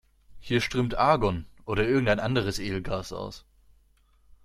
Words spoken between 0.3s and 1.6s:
Hier strömt Argon